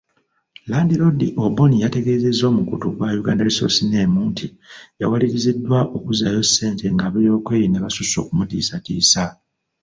[0.69, 4.47] Landiroodi Oboni yategeezezza omukutu gwa Uganda Resource Name, nti
[4.99, 9.23] yawaliriziddwa okuzzaayo ssente ng'abeebyokwerinda basusse okumutiisatiisa.